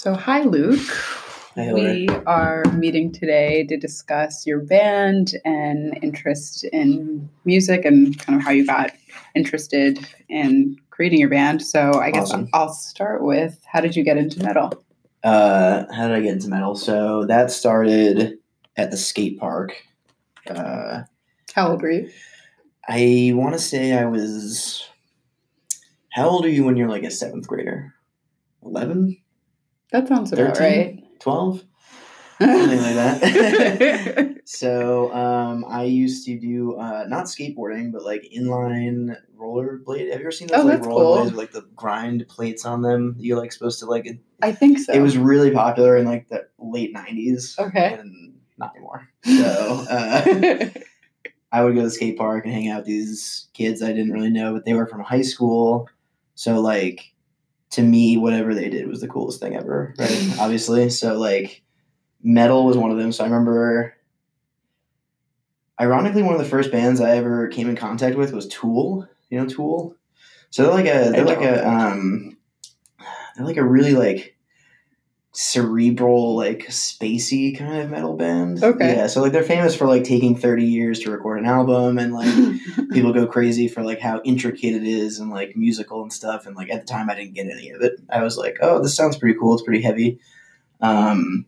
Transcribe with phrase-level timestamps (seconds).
[0.00, 0.80] So, hi, Luke.
[1.56, 8.38] Hi, We are meeting today to discuss your band and interest in music and kind
[8.38, 8.92] of how you got
[9.34, 9.98] interested
[10.30, 11.60] in creating your band.
[11.60, 12.48] So, I guess Awesome.
[12.54, 14.72] I'll start with how did you get into metal?
[15.22, 16.76] Uh, how did I get into metal?
[16.76, 18.38] So that started
[18.78, 19.76] at the skate park.
[20.48, 21.02] Uh,
[21.54, 22.10] How old were you?
[22.88, 24.82] I want to say I was.
[26.08, 27.92] How old are you when you're like a seventh grader?
[28.62, 29.19] 11?
[29.92, 31.06] That sounds about 13?
[31.20, 31.64] 12?
[32.40, 34.36] Something like that.
[34.52, 40.10] So um, I used to do uh, not skateboarding, but like inline rollerblade.
[40.10, 41.24] Have you ever seen those Oh, like rollerblades cool.
[41.26, 43.14] with like the grind plates on them?
[43.20, 44.06] You're like supposed to like.
[44.06, 44.92] It, I think so.
[44.92, 47.56] it was really popular in like the late '90s.
[47.60, 47.94] Okay.
[47.94, 49.08] And not anymore.
[49.24, 50.68] So uh,
[51.52, 54.12] I would go to the skate park and hang out with these kids I didn't
[54.12, 55.88] really know, but they were from high school.
[56.34, 57.12] So like
[57.70, 60.34] to me, whatever they did was the coolest thing ever, right?
[60.38, 60.90] Obviously.
[60.90, 61.62] So like
[62.22, 63.12] metal was one of them.
[63.12, 63.94] So I remember
[65.80, 69.08] ironically one of the first bands I ever came in contact with was Tool.
[69.30, 69.96] You know Tool?
[70.50, 72.36] So they're like a they're like a um
[73.36, 74.36] they're like a really like
[75.32, 78.62] cerebral, like spacey kind of metal band.
[78.62, 78.96] Okay.
[78.96, 79.06] Yeah.
[79.06, 82.34] So like they're famous for like taking 30 years to record an album and like
[82.92, 86.46] people go crazy for like how intricate it is and like musical and stuff.
[86.46, 88.00] And like at the time I didn't get any of it.
[88.10, 89.54] I was like, oh, this sounds pretty cool.
[89.54, 90.20] It's pretty heavy.
[90.80, 91.46] Um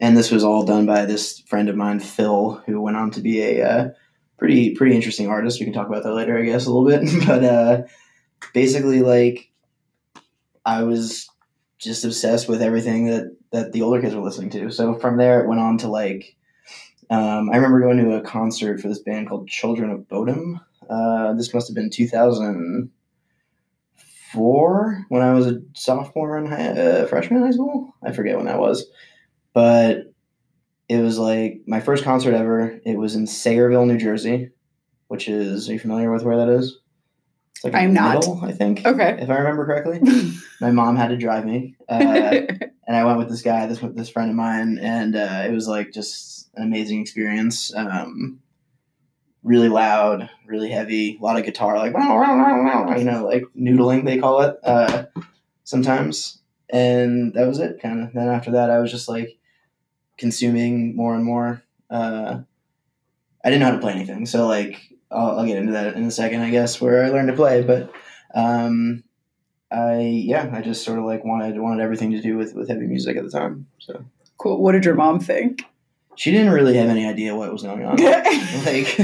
[0.00, 3.20] and this was all done by this friend of mine, Phil, who went on to
[3.20, 3.88] be a uh,
[4.38, 5.60] pretty pretty interesting artist.
[5.60, 7.26] We can talk about that later, I guess, a little bit.
[7.26, 7.82] but uh,
[8.52, 9.50] basically, like,
[10.66, 11.28] I was
[11.84, 14.70] just obsessed with everything that that the older kids were listening to.
[14.70, 16.36] So from there, it went on to like,
[17.10, 20.60] um, I remember going to a concert for this band called Children of Bodom.
[20.88, 22.90] Uh, this must have been two thousand
[24.32, 27.94] four when I was a sophomore in high, uh, freshman in high school.
[28.02, 28.86] I forget when that was
[29.54, 30.12] but
[30.88, 32.78] it was like my first concert ever.
[32.84, 34.50] It was in Sayreville, New Jersey,
[35.08, 36.78] which is are you familiar with where that is?
[37.62, 38.16] Like I'm not.
[38.16, 38.84] middle, I think.
[38.84, 39.18] Okay.
[39.20, 40.00] If I remember correctly,
[40.60, 41.94] my mom had to drive me, uh,
[42.86, 45.66] and I went with this guy, this this friend of mine, and uh, it was
[45.66, 47.74] like just an amazing experience.
[47.74, 48.40] Um,
[49.42, 51.92] really loud, really heavy, a lot of guitar, like
[52.98, 55.04] you know, like noodling they call it uh,
[55.62, 57.80] sometimes, and that was it.
[57.80, 58.12] Kind of.
[58.12, 59.38] Then after that, I was just like
[60.18, 61.62] consuming more and more.
[61.88, 62.40] Uh,
[63.44, 64.80] I didn't know how to play anything, so like
[65.14, 67.62] I'll, I'll get into that in a second, I guess, where I learned to play.
[67.62, 67.92] But
[68.34, 69.04] um,
[69.70, 72.86] I yeah, I just sort of like wanted wanted everything to do with with heavy
[72.86, 73.66] music at the time.
[73.78, 74.04] So
[74.38, 74.62] cool.
[74.62, 75.64] What did your mom think?
[76.16, 77.96] she didn't really have any idea what was going on.
[78.64, 78.96] like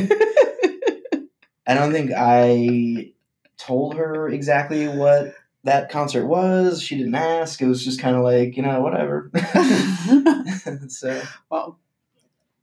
[1.66, 3.12] I don't think I
[3.56, 5.34] told her exactly what
[5.64, 6.82] that concert was.
[6.82, 7.60] She didn't ask.
[7.60, 9.30] It was just kind of like you know whatever.
[10.88, 11.78] so well,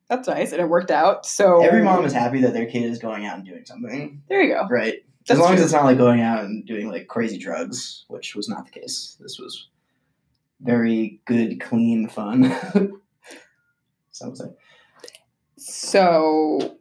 [0.09, 1.25] that's nice, and it worked out.
[1.25, 4.41] So every mom is happy that their kid is going out and doing something, There
[4.41, 4.67] you go.
[4.69, 4.95] right?
[5.27, 5.57] That's as long true.
[5.57, 8.71] as it's not like going out and doing like crazy drugs, which was not the
[8.79, 9.17] case.
[9.19, 9.67] This was
[10.61, 12.55] very good, clean fun.
[14.21, 14.45] Would say.
[15.57, 16.77] So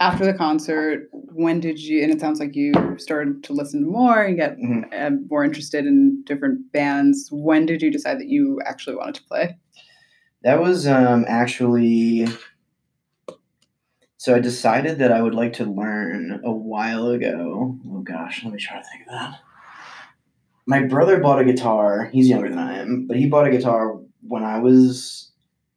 [0.00, 2.02] after the concert, when did you?
[2.02, 4.92] And it sounds like you started to listen more and get Mhm.
[4.92, 7.28] uh, more interested in different bands.
[7.32, 9.56] When did you decide that you actually wanted to play?
[10.42, 12.26] That was um, actually.
[14.18, 17.78] So I decided that I would like to learn a while ago.
[17.86, 19.40] Oh gosh, let me try to think of that.
[20.66, 22.08] My brother bought a guitar.
[22.12, 25.30] He's younger than I am, but he bought a guitar when I was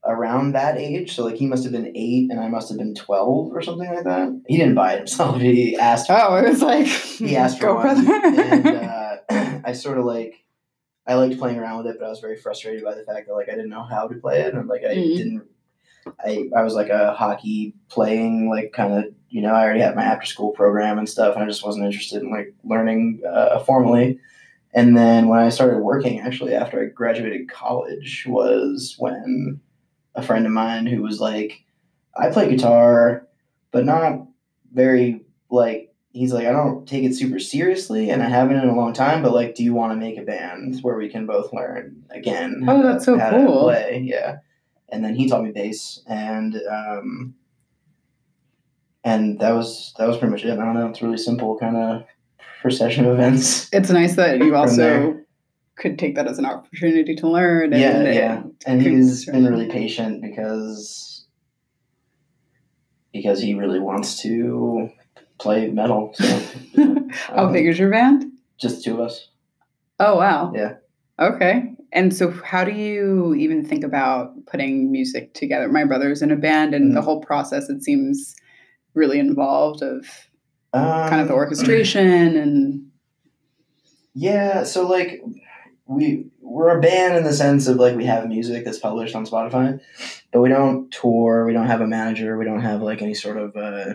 [0.06, 1.14] around that age.
[1.16, 3.88] So like he must have been eight, and I must have been twelve or something
[3.94, 4.42] like that.
[4.48, 5.40] He didn't buy it himself.
[5.40, 6.10] He asked.
[6.10, 9.18] Oh, it was like he asked for one, and uh,
[9.66, 10.44] I sort of like
[11.06, 13.34] I liked playing around with it, but I was very frustrated by the fact that
[13.34, 15.18] like I didn't know how to play it, and like I Mhm.
[15.18, 15.44] didn't.
[16.20, 19.96] I I was like a hockey playing like kind of you know I already had
[19.96, 23.60] my after school program and stuff, and I just wasn't interested in like learning uh,
[23.60, 24.20] formally.
[24.74, 29.60] And then when I started working, actually after I graduated college, was when
[30.16, 31.64] a friend of mine who was like,
[32.16, 33.28] I play guitar,
[33.72, 34.28] but not
[34.72, 38.76] very like he's like, I don't take it super seriously, and I haven't in a
[38.76, 39.24] long time.
[39.24, 42.66] But like, do you want to make a band where we can both learn again?
[42.68, 43.64] Oh, that's so cool.
[43.64, 44.38] Play, yeah.
[44.92, 47.36] And then he taught me bass, and um,
[49.04, 50.52] and that was that was pretty much it.
[50.52, 50.88] I don't know.
[50.88, 52.04] It's really simple kind of
[52.62, 53.70] procession of events.
[53.72, 55.20] it's nice that you also
[55.78, 57.74] could take that as an opportunity to learn.
[57.74, 58.44] And, yeah, yeah.
[58.66, 61.26] And he's been really patient because
[63.14, 64.90] because he really wants to
[65.40, 66.14] play metal.
[66.14, 66.26] So
[67.12, 68.32] How um, big is your band?
[68.60, 69.30] Just two of us.
[70.00, 70.54] Oh wow.
[70.56, 70.76] Yeah.
[71.18, 71.76] Okay.
[71.92, 75.68] And so, how do you even think about putting music together?
[75.70, 77.04] My brother's in a band, and the Mhm.
[77.04, 78.36] whole process it seems
[78.94, 80.06] really involved of
[80.74, 82.86] kind of the Um, orchestration and
[84.14, 85.22] Yeah, so like
[85.88, 89.26] we we're a band in the sense of like we have music that's published on
[89.26, 89.80] Spotify,
[90.34, 91.46] but we don't tour.
[91.46, 92.38] We don't have a manager.
[92.38, 93.94] We don't have like any sort of uh,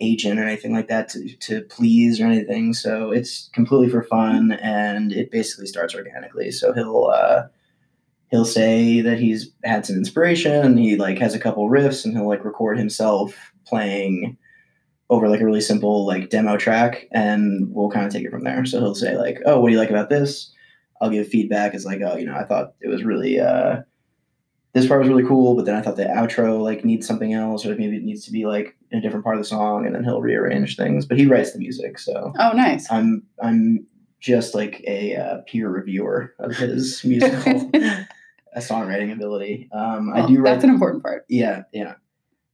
[0.00, 2.74] agent or anything like that to to please or anything.
[2.74, 6.50] So it's completely for fun, and it basically starts organically.
[6.50, 7.44] So he'll uh,
[8.30, 12.28] he'll say that he's had some inspiration, he like has a couple riffs, and he'll
[12.28, 14.36] like record himself playing
[15.08, 18.44] over like a really simple like demo track and we'll kind of take it from
[18.44, 18.64] there.
[18.64, 20.52] So he'll say like, "Oh, what do you like about this?"
[21.00, 21.74] I'll give feedback.
[21.74, 23.82] It's like, "Oh, you know, I thought it was really uh
[24.76, 27.64] this part was really cool, but then I thought the outro like needs something else
[27.64, 29.94] or maybe it needs to be like in a different part of the song and
[29.94, 31.06] then he'll rearrange things.
[31.06, 32.86] But he writes the music, so oh, nice.
[32.92, 33.86] I'm I'm
[34.20, 38.04] just like a uh, peer reviewer of his musical uh,
[38.58, 39.70] songwriting ability.
[39.72, 41.24] Um, I do write That's an important part.
[41.30, 41.94] yeah, yeah.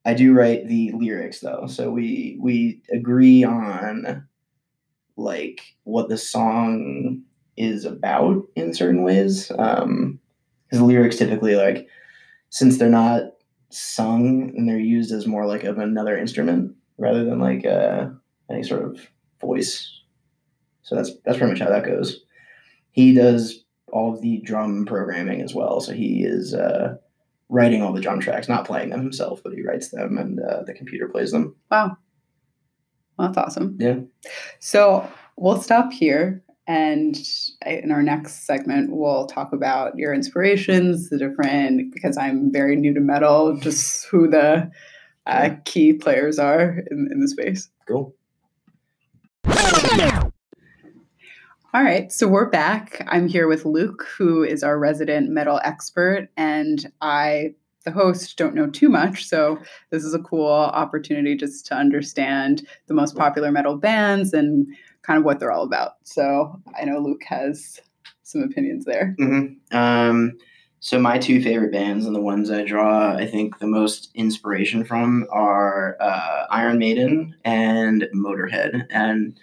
[0.05, 4.29] I do write the lyrics though, so we we agree on
[5.17, 7.23] like what the song
[7.57, 9.51] is about in certain ways.
[9.59, 10.21] Um,
[10.69, 11.89] because the lyrics typically like
[12.53, 13.23] since they're not
[13.71, 18.09] sung and they're used as more like of another instrument rather than like uh,
[18.51, 19.09] any sort of
[19.41, 19.91] voice.
[20.83, 22.21] So that's that's pretty much how that goes.
[22.91, 26.97] He does all of the drum programming as well, so he is uh,
[27.49, 30.63] writing all the drum tracks, not playing them himself, but he writes them and uh,
[30.65, 31.57] the computer plays them.
[31.71, 31.97] Wow.
[33.17, 33.79] Well, that's awesome.
[33.81, 34.01] Yeah.
[34.61, 36.45] So we'll stop here.
[36.67, 37.19] And
[37.67, 42.95] in our next segment, we'll talk about your inspirations, the different, because I'm very new
[42.95, 44.71] to metal, just who the
[45.27, 47.69] uh, key players are in, in the space.
[47.89, 48.15] Cool.
[51.75, 53.03] All right, so we're back.
[53.09, 57.55] I'm here with Luke, who is our resident metal expert, and I,
[57.87, 59.27] the host, don't know too much.
[59.27, 59.59] So
[59.91, 64.67] this is a cool opportunity just to understand the most popular metal bands and
[65.03, 65.93] kind of what they're all about.
[66.05, 67.81] So I know Luke has
[68.23, 69.15] some opinions there.
[69.19, 69.77] Mm-hmm.
[69.77, 70.39] Um,
[70.81, 74.85] so my two favorite bands and the ones I draw, I think, the most inspiration
[74.85, 79.39] from are uh, Iron Maiden and Motorhead, and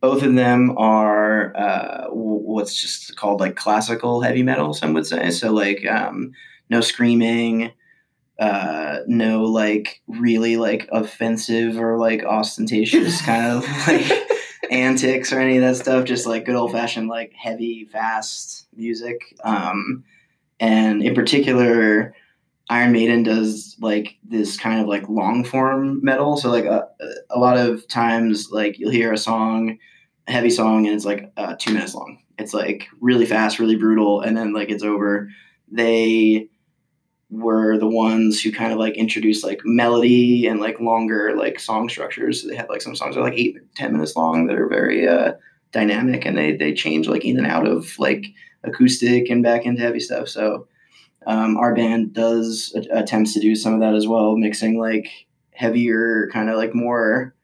[0.00, 4.74] both of them are uh, what's just called like classical heavy metal.
[4.74, 6.32] Some would say so, like um,
[6.68, 7.72] no screaming.
[8.38, 14.10] Uh, no like really like offensive or like ostentatious kind of like
[14.74, 16.04] antics or any of that stuff.
[16.04, 19.34] Just like good old fashioned, like heavy, fast music.
[19.44, 20.04] Um,
[20.60, 22.14] and in particular,
[22.68, 26.36] Iron Maiden does like this kind of like long form metal.
[26.36, 26.88] So like a,
[27.30, 29.78] a lot of times, like you'll hear a song,
[30.26, 32.18] a heavy song, and it's like uh, two minutes long.
[32.38, 35.30] It's like really fast, really brutal, and then like it's over.
[35.70, 36.48] They
[37.34, 41.88] were the ones who kind of like introduced like melody and like longer like song
[41.88, 42.42] structures.
[42.42, 44.68] So they have like some songs that are like eight, ten minutes long that are
[44.68, 45.32] very uh,
[45.72, 48.26] dynamic, and they they change like in and out of like
[48.62, 50.28] acoustic and back into heavy stuff.
[50.28, 50.68] So
[51.26, 55.08] um, our band does a- attempts to do some of that as well, mixing like
[55.52, 57.34] heavier, kind of like more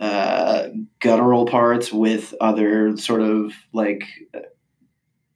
[0.00, 0.68] uh,
[1.00, 4.02] guttural parts with other sort of like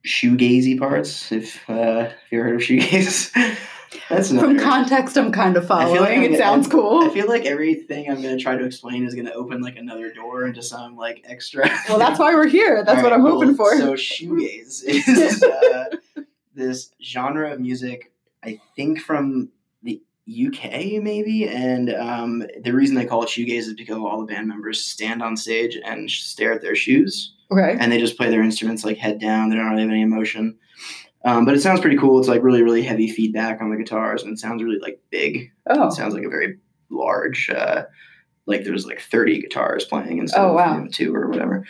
[0.07, 1.31] shoegazy parts.
[1.33, 3.33] If uh, if you ever heard of shoegaze,
[4.09, 4.31] that's.
[4.31, 6.23] From context, I'm kind of feel like following.
[6.23, 7.05] It gonna- sounds cool.
[7.05, 9.77] I feel like everything I'm going to try to explain is going to open like
[9.77, 11.69] another door into some like extra.
[11.89, 12.85] well, that's why we're here.
[12.85, 13.41] That's All what right, I'm cool.
[13.41, 13.77] hoping for.
[13.77, 15.97] So shoegaze is uh,
[16.55, 19.51] this genre of music, I think from
[20.29, 24.49] UK maybe, and um, the reason they call it shoegaze is because all the band
[24.49, 27.77] members stand on stage and stare at their shoes, okay.
[27.79, 29.49] and they just play their instruments like head down.
[29.51, 30.59] They don't really have any emotion.
[31.25, 32.19] Um, but it sounds pretty cool.
[32.21, 35.51] It's like really, really heavy feedback on the guitars, and it sounds really like big.
[35.69, 36.59] Oh, It sounds like a very
[36.91, 37.85] large, uh,
[38.47, 40.79] like there's like 30 guitars playing instead Oh, of wow.
[40.79, 41.65] know, two or whatever.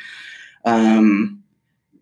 [0.67, 1.43] Um,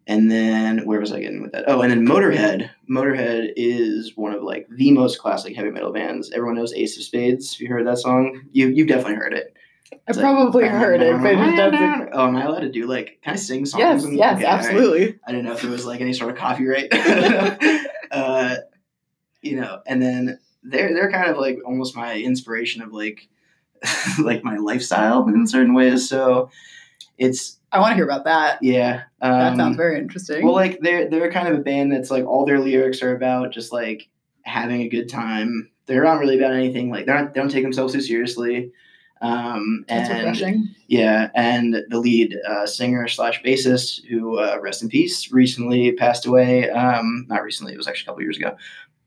[0.06, 1.64] and then where was I getting with that?
[1.66, 2.70] Oh, and then Motorhead.
[2.90, 6.30] Motorhead is one of like the most classic heavy metal bands.
[6.32, 7.54] Everyone knows Ace of Spades.
[7.54, 8.42] Have you heard that song?
[8.52, 9.56] You you've definitely heard it.
[9.92, 12.10] I It's like- probably heard it, but it doesn't.
[12.12, 13.18] Oh, am I allowed to do like?
[13.22, 13.80] Can I sing songs?
[13.80, 14.58] Yes, and- yes, okay, all right.
[14.64, 15.18] absolutely.
[15.26, 16.88] I didn't know if there was like any sort of copyright.
[18.10, 18.56] uh,
[19.42, 23.28] you know, and then they're they're kind of like almost my inspiration of like
[24.20, 26.08] like my lifestyle in certain ways.
[26.08, 26.50] So
[27.18, 28.58] it's I want to hear about that.
[28.62, 29.02] yeah.
[29.20, 30.44] Um, That sounds very interesting.
[30.44, 33.52] well, like they're they're kind of a band that's like all their lyrics are about
[33.52, 34.08] just like
[34.42, 35.70] having a good time.
[35.86, 38.70] They're not really about anything like they're not they don't take themselves too seriously.
[39.20, 40.68] Um, That's and refreshing.
[40.88, 46.26] yeah, and the lead uh, singer slash bassist, who uh, rest in peace, recently passed
[46.26, 46.68] away.
[46.70, 48.56] Um, not recently; it was actually a couple years ago.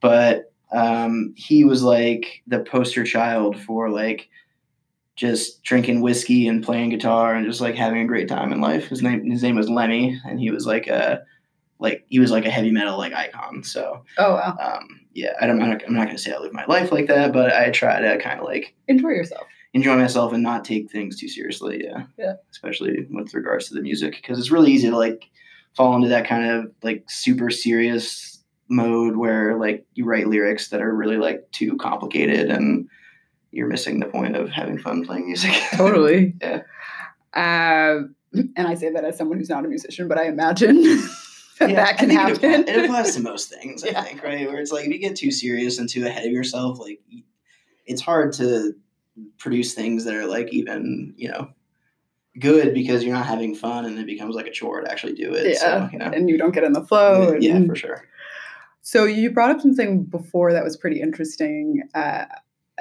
[0.01, 4.29] But um, he was like the poster child for like
[5.17, 8.87] just drinking whiskey and playing guitar and just like having a great time in life.
[8.87, 11.23] His name his name was Lemmy, and he was like a
[11.79, 13.63] like he was like a heavy metal like icon.
[13.63, 14.55] So Oh wow.
[14.61, 17.07] um, yeah, I don't, I'm not, I'm not gonna say I live my life like
[17.07, 19.45] that, but I try to kind of like Enjoy yourself.
[19.73, 21.83] enjoy myself and not take things too seriously.
[21.83, 22.03] Yeah.
[22.17, 22.33] Yeah.
[22.51, 25.25] Especially with regards to the music, because it's really easy to like
[25.75, 30.81] fall into that kind of like super serious mode where like you write lyrics that
[30.81, 32.87] are really like too complicated and
[33.57, 35.51] you're missing the point of having fun playing music.
[35.73, 36.35] Totally.
[36.41, 36.61] Yeah.
[37.33, 38.03] Uh,
[38.55, 40.75] and I say that as someone who's not a musician, but I imagine
[41.59, 42.67] that Yeah, that can think It applies, happen.
[42.75, 44.03] it applies to most things, I Yeah.
[44.03, 44.47] think, right?
[44.47, 46.99] Where it's like if you get too serious and too ahead of yourself, like
[47.85, 48.73] it's hard to
[49.39, 51.49] produce things that are like even, you know,
[52.39, 55.33] good because you're not having fun and it becomes like a chore to actually do
[55.33, 55.47] it.
[55.53, 55.57] yeah.
[55.59, 56.05] So, you know.
[56.13, 57.35] And you don't get in the flow.
[57.39, 58.03] yeah, and- for sure.
[58.83, 62.25] So you brought up something before that was pretty interesting uh,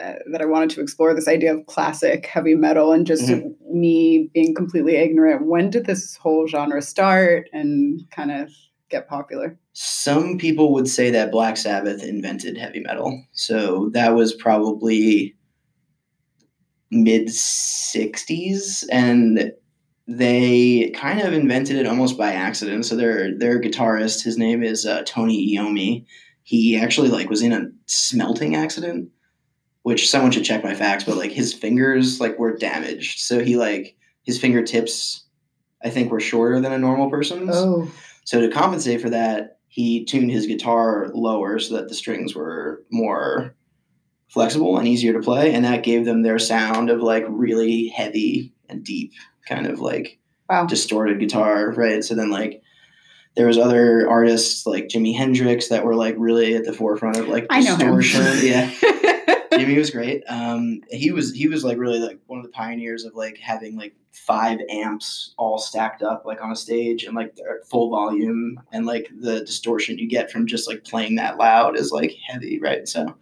[0.00, 3.78] uh, that I wanted to explore this idea of classic heavy metal and just Mm-hmm.
[3.80, 5.46] me being completely ignorant.
[5.46, 8.50] When did this whole genre start and kind of
[8.90, 9.58] get popular?
[9.72, 13.24] Some people would say that Black Sabbath invented heavy metal.
[13.32, 15.34] So that was probably
[16.90, 19.52] mid 60s and
[20.08, 22.86] they kind of invented it almost by accident.
[22.86, 26.04] So their their guitarist, his name is uh, Tony Iommi.
[26.44, 29.10] He actually like was in a smelting accident,
[29.86, 31.04] which someone should check my facts.
[31.04, 35.24] But like his fingers like were damaged, so he like his fingertips,
[35.80, 37.54] I think, were shorter than a normal person's.
[37.54, 37.88] Oh,
[38.24, 42.82] So to compensate for that, he tuned his guitar lower so that the strings were
[42.90, 43.54] more
[44.26, 48.52] flexible and easier to play, and that gave them their sound of like really heavy
[48.68, 49.12] and deep,
[49.48, 50.18] kind of like
[50.50, 50.66] wow.
[50.66, 52.02] distorted guitar, right?
[52.02, 52.60] So then like
[53.36, 57.28] there was other artists like Jimi Hendrix that were like really at the forefront of
[57.28, 58.00] like I know him.
[58.00, 58.38] distortion.
[58.44, 58.72] yeah.
[59.58, 60.22] Jimi was great.
[60.28, 63.76] Um, he was he was like really like one of the pioneers of like having
[63.76, 67.36] like five amps all stacked up like on a stage and like
[67.68, 71.92] full volume and like the distortion you get from just like playing that loud is
[71.92, 72.88] like heavy, right?
[72.88, 73.14] So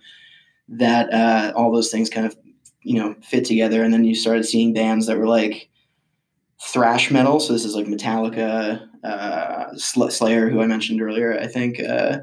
[0.69, 2.37] that uh, all those things kind of
[2.83, 5.69] you know fit together, and then you started seeing bands that were like
[6.63, 7.41] thrash metal.
[7.41, 11.39] So this is like Metallica, uh, Sl- Slayer, who I mentioned earlier.
[11.39, 11.81] I think.
[11.81, 12.19] Uh,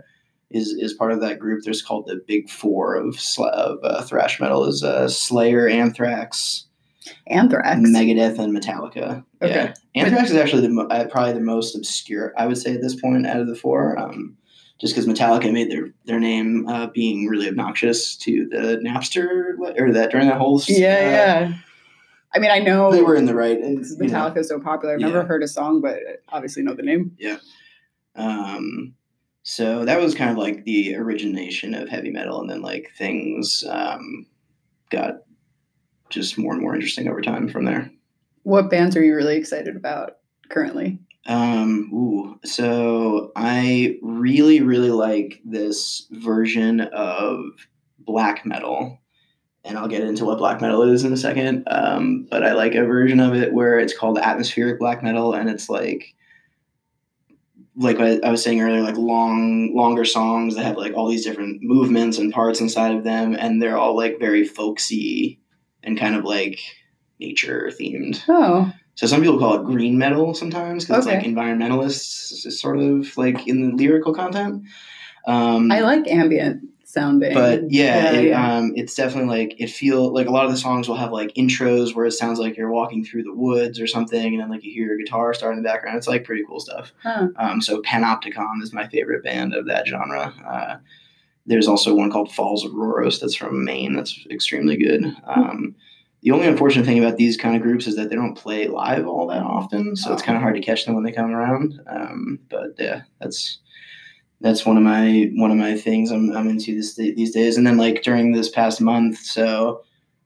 [0.54, 1.64] is is part of that group.
[1.64, 6.66] There's called the Big Four of of uh, thrash metal is uh, Slayer, Anthrax,
[7.28, 7.80] Anthrax.
[7.80, 9.24] Megadeth, and Metallica.
[9.42, 9.74] Okay.
[9.96, 13.00] Yeah, Anthrax is actually the uh, probably the most obscure I would say at this
[13.00, 13.98] point out of the four.
[13.98, 14.38] Um,
[14.80, 19.94] just because Metallica made their their name uh, being really obnoxious to the Napster or
[19.94, 21.54] that during that whole yeah, uh, yeah.
[22.34, 24.96] I mean, I know they were in the right and Metallica is so popular.
[24.96, 25.08] I've Yeah.
[25.08, 27.16] never heard a song, but obviously know the name.
[27.20, 27.38] Yeah.
[28.16, 28.94] Um,
[29.44, 33.64] so that was kind of like the origination of heavy metal, and then like things
[33.70, 34.26] um,
[34.90, 35.24] got
[36.10, 37.92] just more and more interesting over time from there.
[38.44, 40.18] What bands are you really excited about
[40.50, 41.00] currently?
[41.28, 47.38] Um, ooh, so I really, really like this version of
[48.00, 48.98] black metal.
[49.64, 51.64] And I'll get into what black metal is in a second.
[51.68, 55.50] Um, but I like a version of it where it's called atmospheric black metal, and
[55.50, 56.16] it's like,
[57.76, 61.24] like I I was saying earlier, like long, longer songs that have like all these
[61.24, 65.40] different movements and parts inside of them, and they're all like very folksy
[65.84, 66.60] and kind of like
[67.20, 68.22] nature themed.
[68.28, 71.16] Oh, So some people call it green metal sometimes because Okay.
[71.18, 74.64] it's like environmentalists, sort of like in the lyrical content.
[75.28, 77.34] Um, I like ambient sounding.
[77.34, 78.56] but yeah, Yeah, it, yeah.
[78.58, 81.34] Um, it's definitely like it feel like a lot of the songs will have like
[81.36, 84.64] intros where it sounds like you're walking through the woods or something, and then like
[84.64, 85.98] you hear your guitar start in the background.
[85.98, 86.92] It's like pretty cool stuff.
[87.04, 87.30] Huh.
[87.38, 90.34] Um, so Panopticon is my favorite band of that genre.
[90.48, 90.78] Uh,
[91.46, 93.94] there's also one called Falls of Rauros that's from Maine.
[93.96, 95.04] That's extremely good.
[95.26, 95.76] Um,
[96.22, 99.08] the only unfortunate thing about these kind of groups is that they don't play live
[99.08, 100.26] all that often, so it's Oh.
[100.26, 101.80] kind of hard to catch them when they come around.
[101.88, 103.58] Um, but yeah, that's
[104.42, 107.58] that's one of my one of my things I'm, I'm into this these days.
[107.58, 109.84] And then like during this past month, so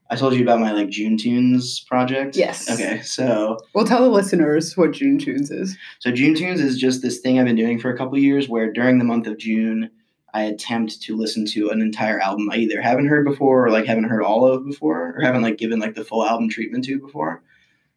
[0.10, 2.36] I told you about my like June Tunes project.
[2.36, 2.70] Yes.
[2.70, 5.78] Okay, so Well, tell the listeners what June Tunes is.
[6.00, 8.72] so June Tunes is just this thing I've been doing for a couple years where
[8.72, 9.90] during the month of June
[10.34, 13.86] I attempt to listen to an entire album I either haven't heard before or like
[13.86, 17.00] haven't heard all of before or haven't like given like the full album treatment to
[17.00, 17.42] before.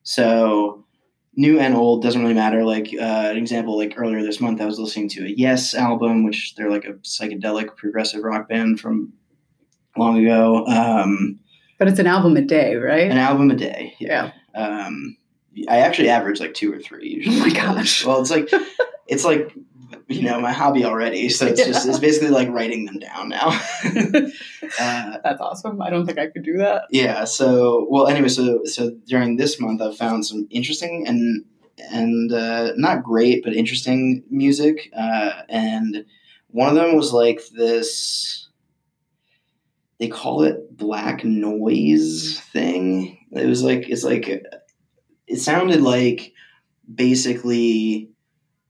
[0.02, 0.84] So
[1.38, 2.64] new and old doesn't really matter.
[2.64, 6.24] Like uh, an example, like earlier this month I was listening to a Yes album,
[6.24, 9.12] which they're like a psychedelic progressive rock band from
[9.96, 10.66] long ago.
[10.66, 11.38] Um,
[11.78, 13.08] But it's an album a day, right?
[13.08, 13.94] An album a day.
[14.00, 14.32] Yeah.
[14.54, 15.16] Um,
[15.68, 17.36] I actually average like two or three usually.
[17.36, 18.04] Oh my gosh.
[18.04, 18.50] Well, it's like
[19.06, 19.54] it's like
[20.10, 23.48] you know my hobby already, so it's just it's basically like writing them down now.
[23.84, 25.82] uh, That's awesome.
[25.82, 26.84] I don't think I could do that.
[26.90, 27.24] yeah.
[27.24, 31.44] So well, anyway, so so during this month, I've found some interesting and
[31.90, 34.90] and uh, not great, but interesting music.
[34.96, 36.06] Uh, and
[36.48, 38.48] one of them was like this.
[39.98, 43.26] They call it black noise thing.
[43.32, 44.26] It was like it's like
[45.26, 46.32] it sounded like
[46.92, 48.08] basically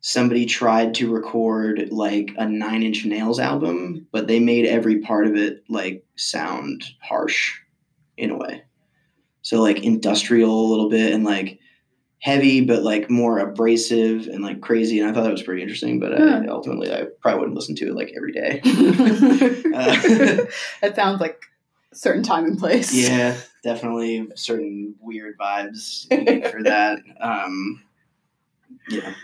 [0.01, 5.27] somebody tried to record like a Nine Inch Nails album, but they made every part
[5.27, 7.59] of it like sound harsh
[8.17, 8.63] in a way.
[9.43, 11.59] So like industrial a little bit and like
[12.21, 14.99] heavy, but like more abrasive and like crazy.
[15.01, 16.41] And I thought that was pretty interesting, but Yeah.
[16.45, 18.61] I, ultimately I probably wouldn't listen to it like every day.
[20.83, 21.43] It sounds like
[21.93, 22.93] a certain time and place.
[22.95, 26.07] yeah, definitely certain weird vibes
[26.51, 26.99] for that.
[27.21, 27.83] Um,
[28.89, 29.15] yeah.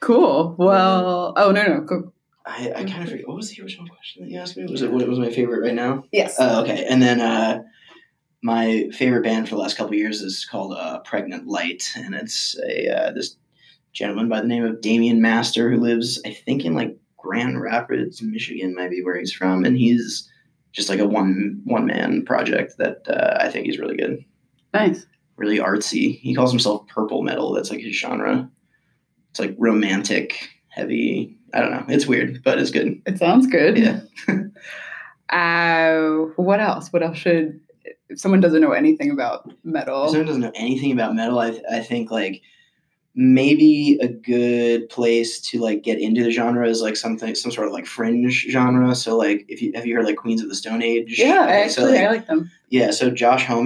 [0.00, 0.54] Cool.
[0.58, 1.80] Well, oh no, no.
[1.82, 2.12] Go.
[2.46, 4.64] I, I kind of forget what was the original question that you asked me.
[4.64, 6.04] Was it what was my favorite right now?
[6.10, 6.40] Yes.
[6.40, 7.62] Uh, okay, and then uh,
[8.42, 12.14] my favorite band for the last couple of years is called uh, Pregnant Light, and
[12.14, 13.36] it's a uh, this
[13.92, 18.22] gentleman by the name of Damian Master who lives, I think, in like Grand Rapids,
[18.22, 20.28] Michigan, might be where he's from, and he's
[20.72, 24.24] just like a one one man project that uh, I think he's really good,
[24.72, 25.04] nice.
[25.36, 26.18] really artsy.
[26.20, 27.52] He calls himself purple metal.
[27.52, 28.50] That's like his genre.
[29.30, 31.36] It's like romantic, heavy.
[31.54, 31.84] I don't know.
[31.88, 33.00] It's weird, but it's good.
[33.06, 33.78] It sounds good.
[33.78, 34.00] Yeah.
[35.30, 36.92] uh, what else?
[36.92, 37.60] What else should?
[38.08, 41.60] If someone doesn't know anything about If metal, someone doesn't know anything about metal, I,
[41.70, 42.42] I think like
[43.14, 47.66] maybe a good place to like get into the genre is like something some sort
[47.66, 48.94] of like fringe genre.
[48.94, 51.18] So like if you have you heard like Queens of the Stone Age?
[51.18, 52.50] yeah, Okay, actually, so, like, I like them.
[52.68, 52.90] yeah.
[52.90, 53.64] So Josh Homme,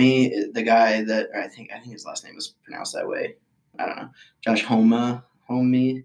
[0.53, 3.37] the guy that I think I think his last name is pronounced that way.
[3.79, 4.09] I don't know.
[4.43, 6.05] Josh Homa Homie.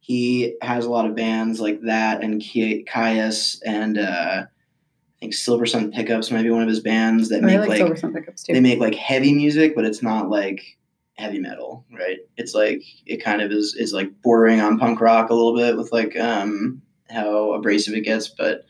[0.00, 5.66] He has a lot of bands like that and Kyuss and uh, I think Silver
[5.66, 8.14] Sun Pickups might be one of his bands that Oh, make like, like Silver Sun
[8.14, 8.52] pickups too.
[8.54, 10.78] they make like heavy music, but it's not like
[11.18, 12.18] heavy metal, right?
[12.36, 15.76] It's like it kind of is is like bordering on punk rock a little bit
[15.76, 18.64] with like um how abrasive it gets, but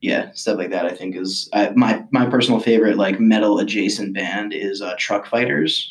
[0.00, 4.14] yeah, stuff like that I think is I, my my personal favorite like metal adjacent
[4.14, 5.86] band is uh, Truckfighters,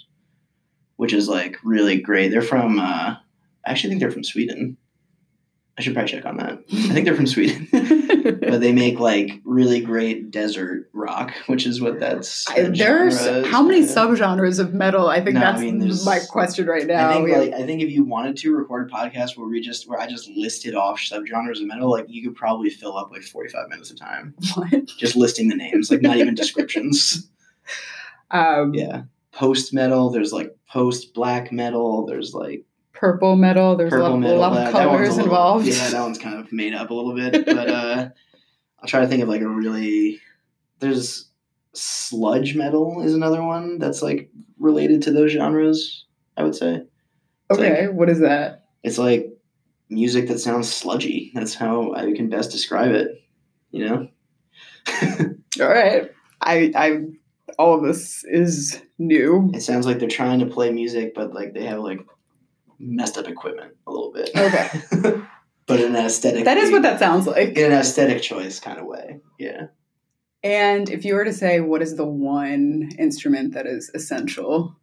[0.95, 2.29] which is like really great.
[2.29, 3.15] They're from uh,
[3.69, 4.77] I actually think they're from Sweden.
[5.77, 6.59] I should probably check on that.
[6.73, 11.79] I think they're from Sweden but they make like really great desert rock, which is
[11.79, 12.49] what that's.
[12.49, 13.85] I, there's how many yeah.
[13.87, 15.07] subgenres of metal?
[15.07, 17.09] I think No, I that's mean, my question right now.
[17.09, 19.61] I think have- like I think if you wanted to record a podcast where we
[19.61, 23.11] just where I just listed off subgenres of metal, like you could probably fill up
[23.11, 24.85] like forty five minutes of time what?
[24.97, 27.29] just listing the names, like not even descriptions.
[28.31, 30.11] Um, Yeah, post metal.
[30.11, 32.05] There's like post black metal.
[32.05, 32.63] There's like
[32.99, 33.77] Purple metal.
[33.77, 35.65] There's a purple lot, a lot of that a colors little- involved.
[35.65, 38.09] Yeah, that one's kind of made up a little bit, but uh,
[38.79, 40.19] I'll try to think of like a really.
[40.79, 41.29] There's
[41.73, 46.05] sludge metal is another one that's like related to those genres.
[46.35, 46.81] I would say
[47.49, 48.65] It's okay, what is that?
[48.83, 49.27] it's like
[49.89, 51.31] music that sounds sludgy.
[51.33, 53.23] That's how I can best describe it.
[53.71, 54.07] You know.
[55.61, 57.01] All right, I, I,
[57.57, 59.51] all of this is new.
[59.53, 61.99] It sounds like they're trying to play music, but like they have like
[62.79, 64.31] messed up equipment a little bit.
[64.35, 64.81] Okay.
[65.67, 66.45] but in an aesthetic.
[66.45, 67.57] That is what that sounds like.
[67.57, 69.19] in an aesthetic choice kind of way.
[69.37, 69.67] Yeah.
[70.43, 74.77] And if you were to say, what is the one instrument that is essential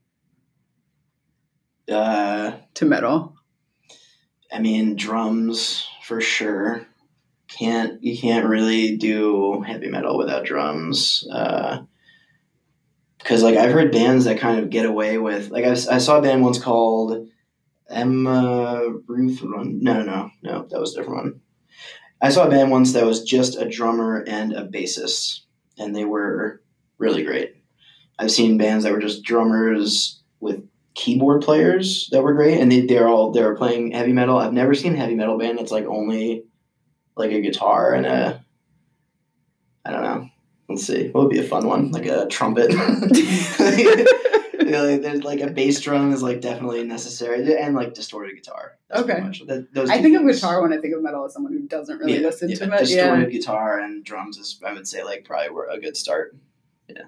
[1.91, 3.35] Uh, to metal?
[4.53, 6.87] I mean, drums for sure.
[7.49, 11.25] Can't you can't really do heavy metal without drums.
[13.19, 16.23] Because like I've heard bands that kind of get away with like I saw a
[16.23, 17.29] band once called
[17.88, 19.83] Emma Ruth Run.
[19.83, 21.40] No, no, no, that was a different one.
[22.20, 25.40] I saw a band once that was just a drummer and a bassist,
[25.79, 26.62] and they were
[26.99, 27.55] really great.
[28.18, 32.87] I've seen bands that were just drummers with keyboard players that were great, and they
[32.87, 34.38] they're all they're playing heavy metal.
[34.38, 36.44] I've never seen a heavy metal band that's like only
[37.16, 38.44] like a guitar and a
[39.85, 40.16] I don't know.
[40.77, 41.09] Let's see.
[41.09, 41.91] What would be a fun one?
[41.91, 42.71] Like a trumpet.
[42.71, 42.81] Yeah,
[44.83, 48.77] like, there's like a bass drum is like definitely necessary, and like distorted guitar.
[48.95, 49.21] Okay.
[49.47, 52.15] that- I think of guitar when I think of metal as someone who doesn't really
[52.19, 52.87] Yeah, listen yeah, to metal.
[52.89, 52.97] Yeah.
[53.05, 56.37] Distorted guitar and drums is, I would say, like probably were a good start.
[56.89, 57.05] Yeah.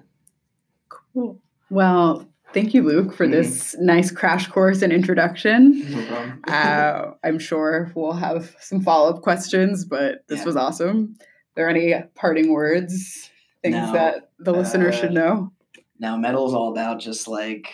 [0.89, 1.39] Cool.
[1.69, 3.31] Well, thank you, Luke, for Mhm.
[3.31, 5.83] this nice crash course and introduction.
[5.91, 6.33] No.
[6.51, 10.45] Uh, I'm sure we'll have some follow up questions, but this Yeah.
[10.45, 11.17] was awesome.
[11.19, 13.29] Are there any parting words?
[13.61, 15.51] Things No, that the listener uh, should know?
[15.99, 17.69] Now metal is all about just like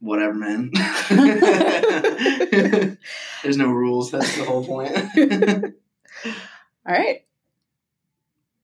[0.00, 0.70] whatever, man.
[3.42, 4.10] There's no rules.
[4.10, 4.96] That's the whole point.
[6.88, 7.25] All right.